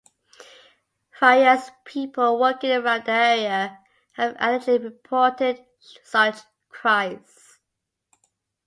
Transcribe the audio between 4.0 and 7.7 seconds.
have allegedly reported such cries.